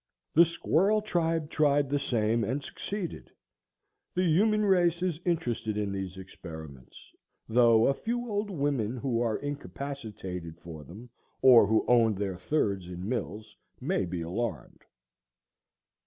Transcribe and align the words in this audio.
The 0.33 0.45
squirrel 0.45 1.03
tribe 1.03 1.51
tried 1.51 1.87
the 1.87 1.99
same 1.99 2.43
and 2.43 2.63
succeeded. 2.63 3.29
The 4.15 4.23
human 4.23 4.65
race 4.65 5.03
is 5.03 5.19
interested 5.25 5.77
in 5.77 5.91
these 5.91 6.17
experiments, 6.17 6.97
though 7.47 7.85
a 7.85 7.93
few 7.93 8.27
old 8.27 8.49
women 8.49 8.97
who 8.97 9.21
are 9.21 9.37
incapacitated 9.37 10.57
for 10.59 10.83
them, 10.83 11.11
or 11.43 11.67
who 11.67 11.85
own 11.87 12.15
their 12.15 12.39
thirds 12.39 12.87
in 12.87 13.07
mills, 13.07 13.55
may 13.79 14.05
be 14.05 14.21
alarmed. 14.21 14.81